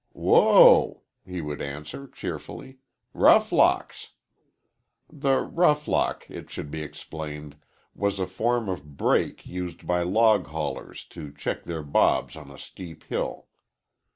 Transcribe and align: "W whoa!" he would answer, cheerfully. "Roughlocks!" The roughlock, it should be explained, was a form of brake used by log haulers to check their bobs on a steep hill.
"W 0.15 0.31
whoa!" 0.31 1.03
he 1.27 1.41
would 1.41 1.61
answer, 1.61 2.07
cheerfully. 2.07 2.79
"Roughlocks!" 3.13 4.13
The 5.13 5.41
roughlock, 5.41 6.25
it 6.27 6.49
should 6.49 6.71
be 6.71 6.81
explained, 6.81 7.55
was 7.93 8.17
a 8.17 8.25
form 8.25 8.67
of 8.67 8.97
brake 8.97 9.45
used 9.45 9.85
by 9.85 10.01
log 10.01 10.47
haulers 10.47 11.05
to 11.09 11.31
check 11.31 11.65
their 11.65 11.83
bobs 11.83 12.35
on 12.35 12.49
a 12.49 12.57
steep 12.57 13.03
hill. 13.03 13.45